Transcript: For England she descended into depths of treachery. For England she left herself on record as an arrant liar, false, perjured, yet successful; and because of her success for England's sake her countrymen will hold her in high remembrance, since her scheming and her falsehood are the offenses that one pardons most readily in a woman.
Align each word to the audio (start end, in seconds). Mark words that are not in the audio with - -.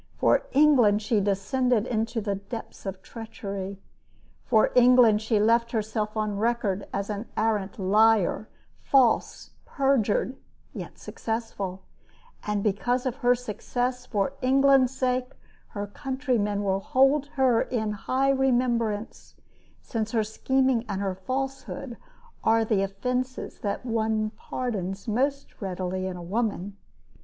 For 0.17 0.47
England 0.53 0.99
she 1.03 1.19
descended 1.19 1.85
into 1.85 2.21
depths 2.23 2.87
of 2.87 3.03
treachery. 3.03 3.79
For 4.43 4.71
England 4.73 5.21
she 5.21 5.39
left 5.39 5.73
herself 5.73 6.17
on 6.17 6.39
record 6.39 6.87
as 6.91 7.11
an 7.11 7.27
arrant 7.37 7.77
liar, 7.77 8.49
false, 8.79 9.51
perjured, 9.63 10.35
yet 10.73 10.97
successful; 10.97 11.83
and 12.47 12.63
because 12.63 13.05
of 13.05 13.17
her 13.17 13.35
success 13.35 14.07
for 14.07 14.33
England's 14.41 14.97
sake 14.97 15.33
her 15.67 15.85
countrymen 15.85 16.63
will 16.63 16.79
hold 16.79 17.27
her 17.37 17.61
in 17.61 17.91
high 17.91 18.31
remembrance, 18.31 19.35
since 19.83 20.13
her 20.13 20.23
scheming 20.23 20.83
and 20.89 20.99
her 20.99 21.13
falsehood 21.13 21.95
are 22.43 22.65
the 22.65 22.81
offenses 22.81 23.59
that 23.59 23.85
one 23.85 24.31
pardons 24.31 25.07
most 25.07 25.61
readily 25.61 26.07
in 26.07 26.17
a 26.17 26.23
woman. 26.23 26.75